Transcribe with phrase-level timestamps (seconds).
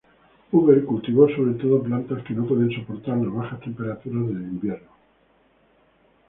[0.51, 4.89] Huber cultivó sobre todo plantas que no pueden soportar las bajas temperaturas de invierno.